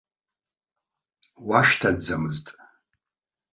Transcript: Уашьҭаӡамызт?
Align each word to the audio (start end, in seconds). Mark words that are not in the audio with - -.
Уашьҭаӡамызт? 1.47 2.45